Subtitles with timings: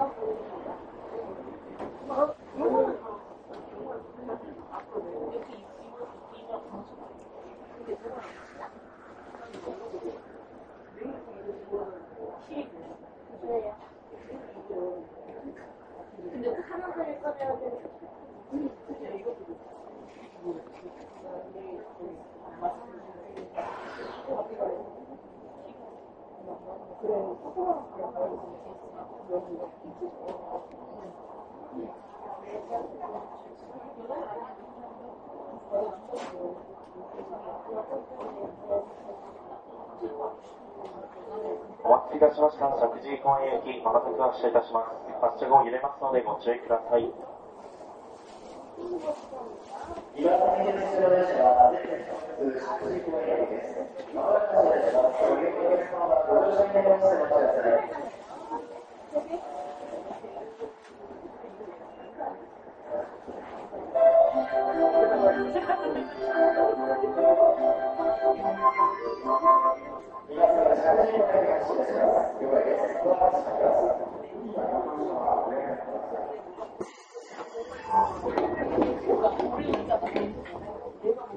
[0.00, 1.09] acabou.
[29.30, 29.46] お待
[42.10, 42.66] たせいたしました。
[42.74, 44.90] 石神井公園行き、まもなく発車いたします。
[45.22, 47.06] 発車後揺れますのでご注意ください。
[50.18, 52.02] 岩手県鉄道列車は全列
[52.34, 53.78] 通石神井駅です。
[54.12, 55.22] まもなく発車いたします。
[55.22, 57.70] ご利用のお客様はご乗車になりましてお待ちください。
[57.70, 57.78] 皆様、車内にお願いします。
[57.78, 57.78] 了解です。
[57.78, 58.19] ご安心ください。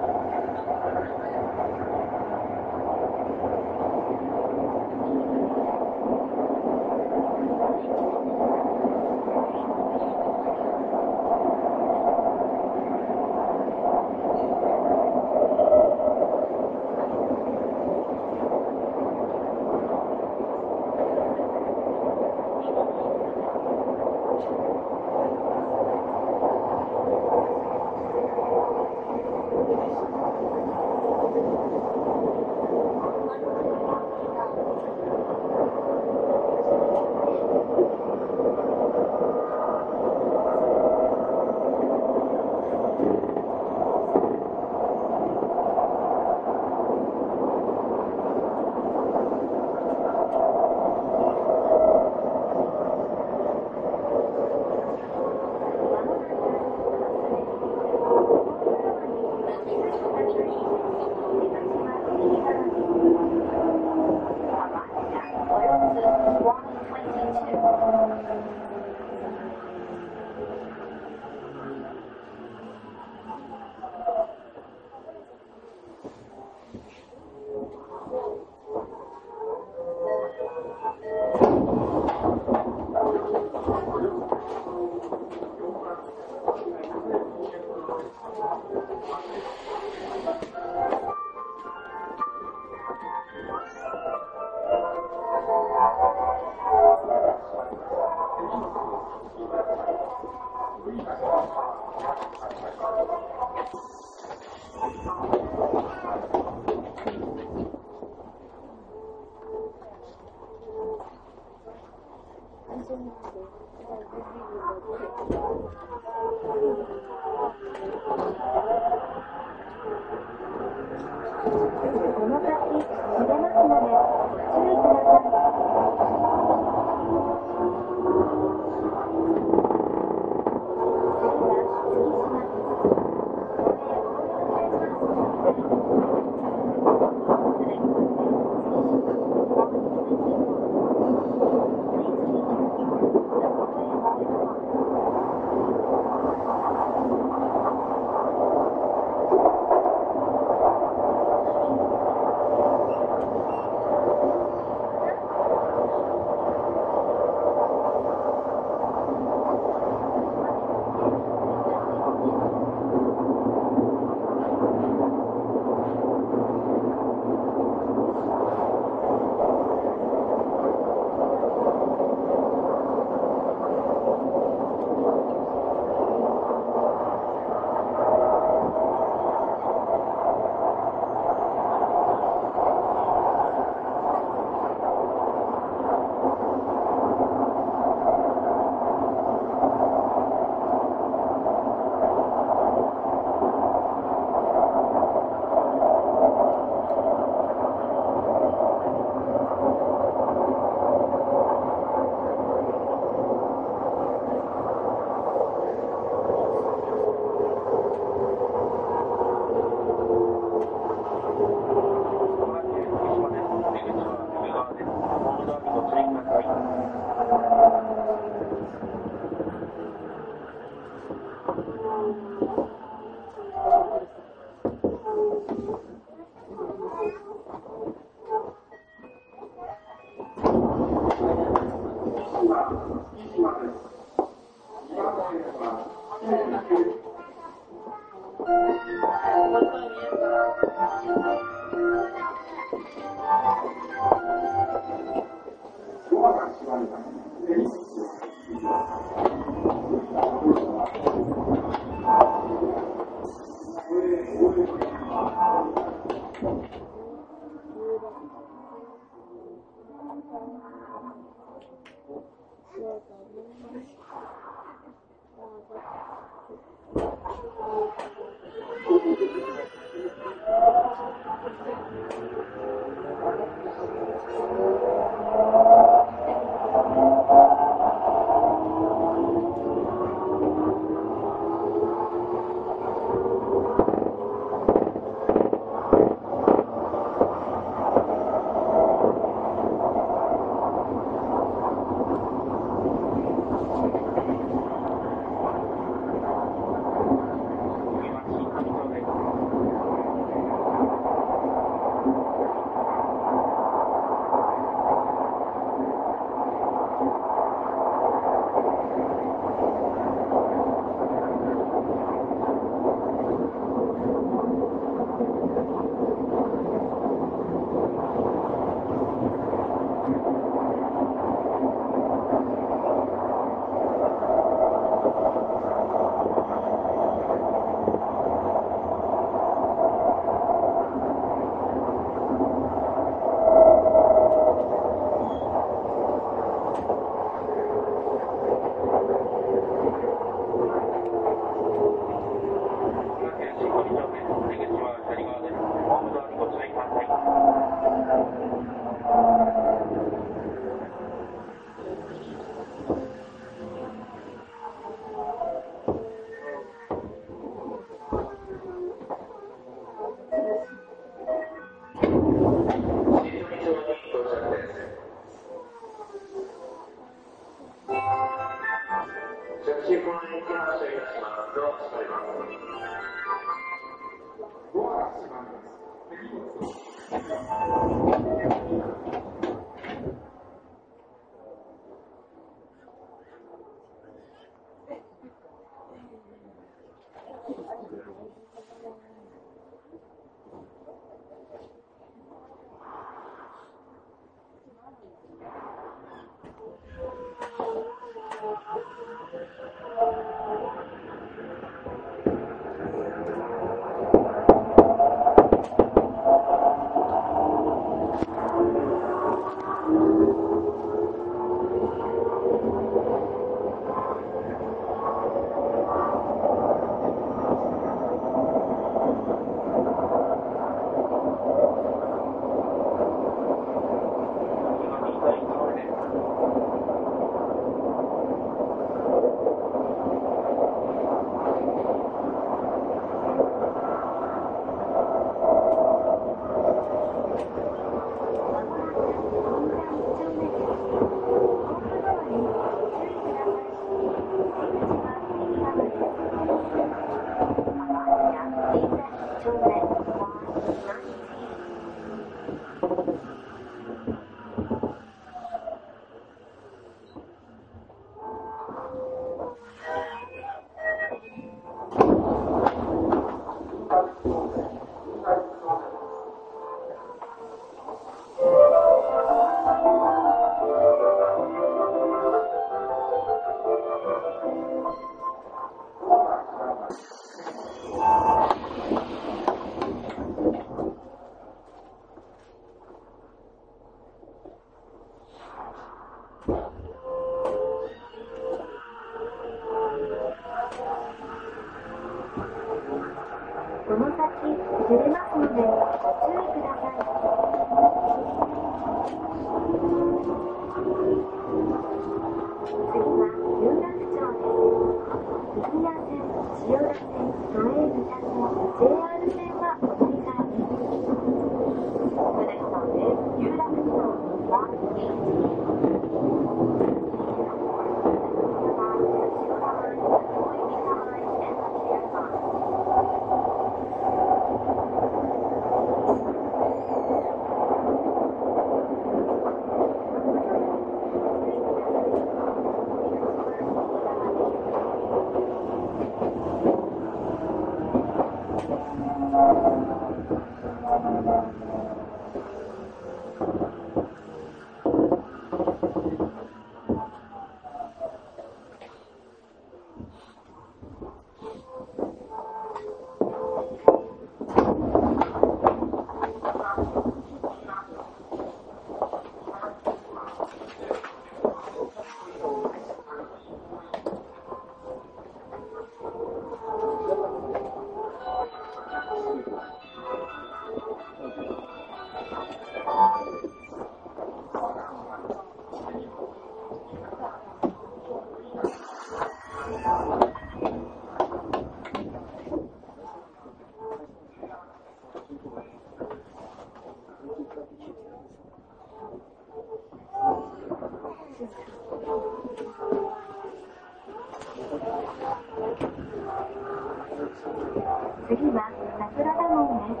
[598.26, 600.00] 次は桜田門です。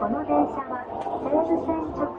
[0.00, 0.82] この電車は
[1.22, 2.17] 西武線直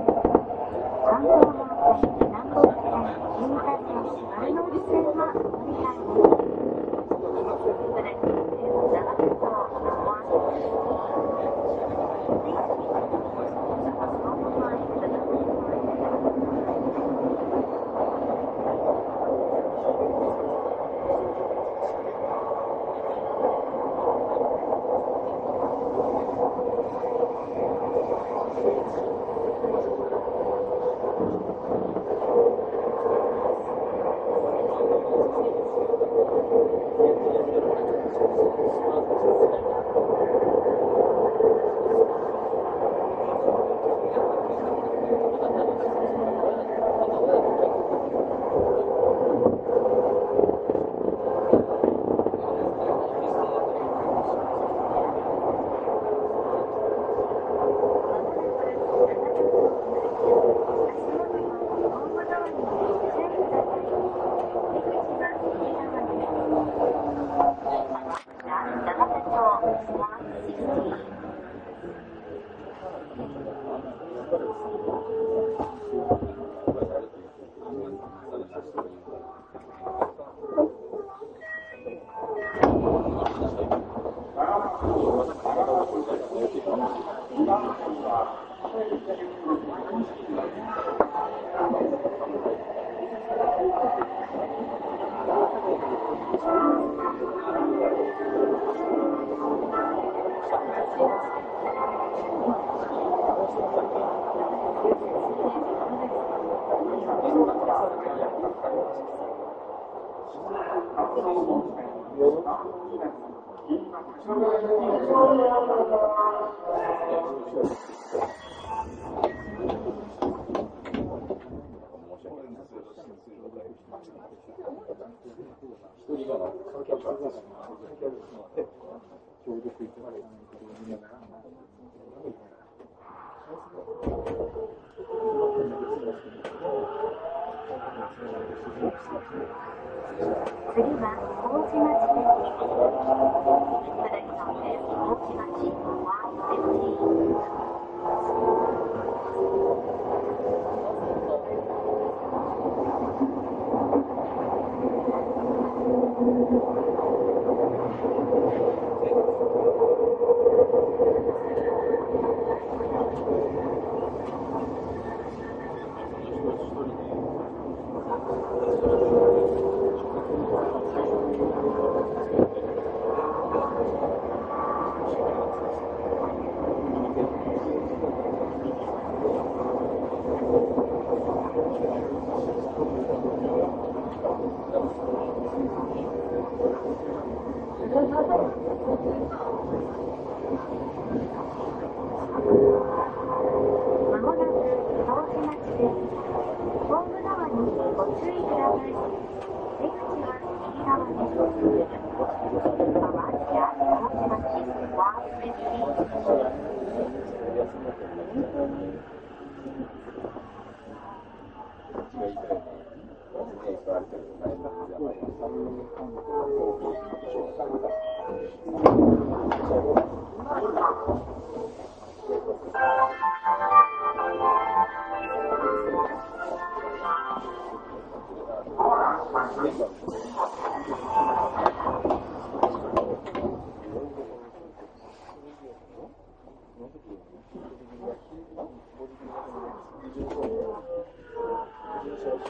[69.79, 70.76] Yeah.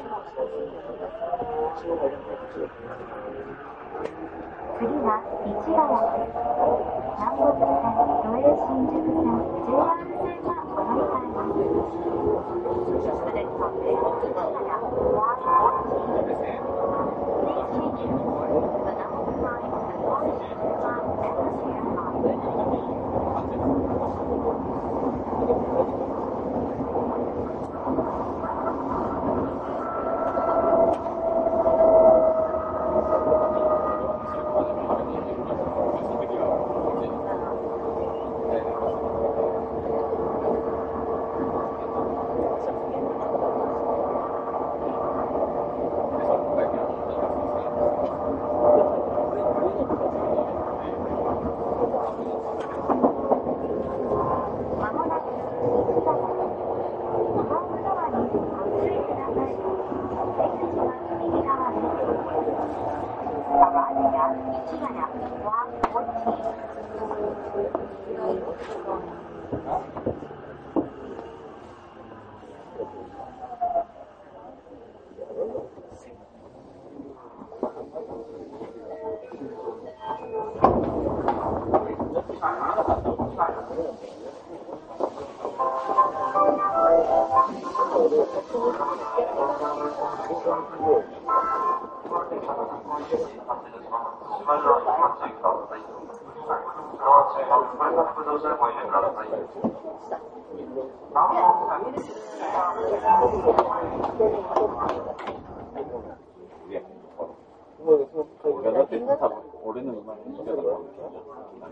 [0.06, 0.14] 次
[5.02, 5.82] は市原
[7.18, 7.74] 南北線
[8.22, 9.34] 都営新宿線
[9.66, 12.06] JR 線がお乗り換えます。
[88.06, 88.16] 俺
[108.72, 110.06] だって多分俺の言い。
[110.36, 110.84] 方が投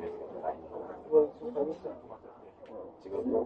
[0.00, 0.54] げてない
[3.04, 3.10] 違う。
[3.30, 3.44] 動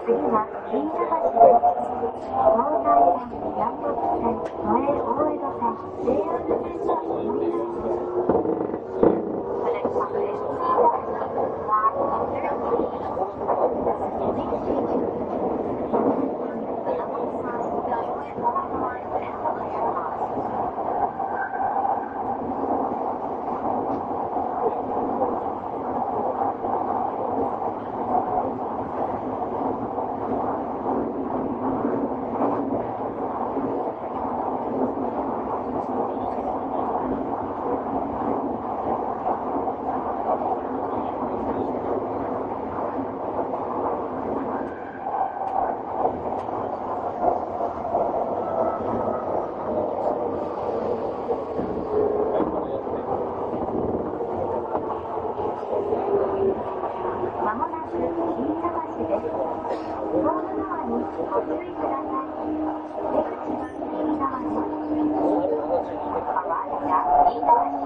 [0.05, 1.67] 次は銀座橋です。
[2.55, 3.83] 東西線、南
[4.15, 5.75] 線、都営大江戸線、
[6.07, 6.63] JR 線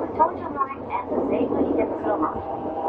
[0.00, 2.85] the Tobu Tojo line, and the Seibu Ikebukuro line.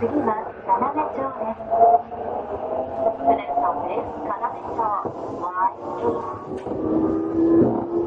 [0.00, 0.32] 次は
[0.64, 1.60] 金目町です。
[3.20, 4.80] The next stop is 金目町。
[5.36, 5.76] Line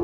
[0.00, 0.03] 2.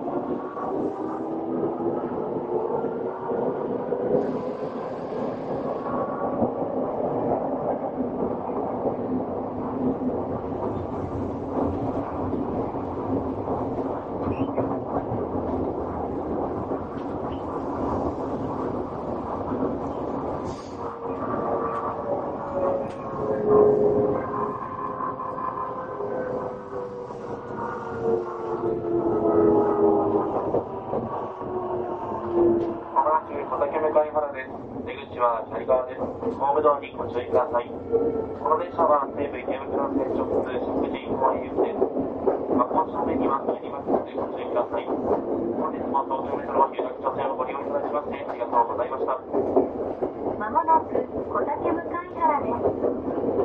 [37.01, 37.65] ご注意ください。
[37.65, 41.81] この電車は西武池袋線直通石神井公園行きです。
[41.81, 44.85] 和光正面には入りますのでご注意ください。
[44.85, 49.17] 本日も東京メトロ有楽町線をご利用いただきましてありがとうございました。
[49.17, 52.69] まもなく小竹向原です。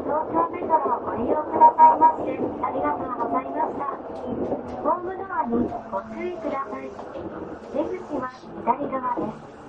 [0.05, 3.89] 東京メトロをご利用くださいましてありがとうございました。
[4.85, 6.93] ホームドアにご注意ください。
[7.73, 9.66] 出口は左側です。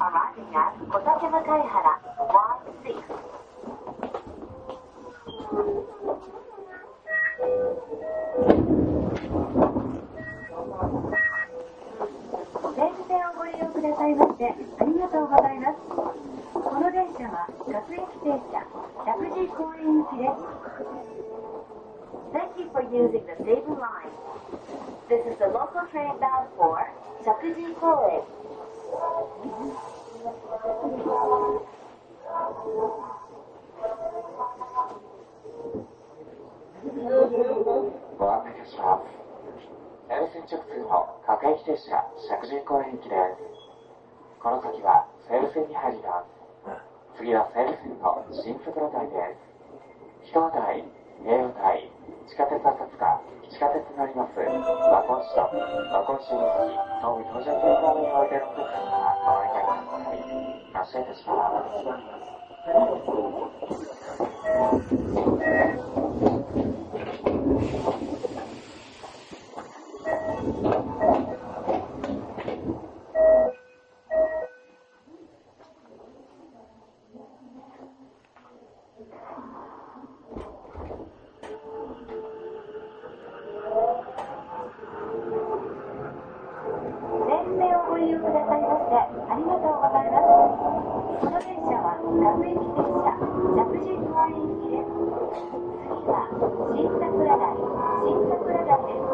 [0.00, 3.04] Arriving at 小竹向原 Y6.
[12.72, 15.76] 西武線をご利用くださいましてありがとうございます。
[15.90, 18.64] この電車は各駅停車
[19.04, 20.40] 石神公園行きです。
[22.32, 24.08] Thank you for using the Seibu line.
[25.10, 26.88] This is the local train bound for
[27.20, 28.22] 石神公園。
[38.18, 39.06] ご案内いたします。
[40.08, 43.38] 西武線直通の各駅停車石神公園行きです。
[44.42, 46.40] この先は西武線に入ります。
[47.16, 49.14] 次は西武線の新速路台で
[50.24, 50.30] す。
[50.30, 50.50] 人和
[51.24, 51.90] ゲーム会、
[52.28, 54.40] 地下鉄浅塚、地下鉄乗ります。
[54.40, 54.46] 和
[55.04, 60.24] 光市と和光市大崎、東武東上線方面においでのお客様はお乗り換えください。
[60.72, 61.80] 発車いたします。
[87.30, 90.26] 西武線をご利用くださいましてありがとうございます。
[91.20, 93.14] この電車は各駅停車
[93.60, 94.90] 石神井公園行きです。
[95.86, 96.26] 次は
[96.74, 97.54] 新桜台、
[98.02, 99.06] 新桜台です。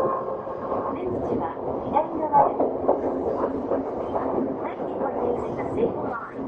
[0.97, 1.53] 出口は
[1.85, 2.97] 左側です。
[4.65, 6.41] Thank you for using the Seibu line.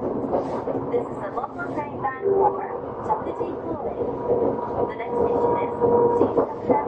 [0.89, 3.18] This is a local train bound for 石神井公園。
[3.29, 5.73] The next station is
[6.17, 6.88] 新桜台。